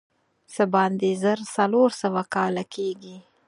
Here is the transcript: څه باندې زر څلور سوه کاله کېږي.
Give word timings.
څه 0.53 0.63
باندې 0.73 1.09
زر 1.23 1.39
څلور 1.55 1.89
سوه 2.01 2.21
کاله 2.35 2.63
کېږي. 2.73 3.17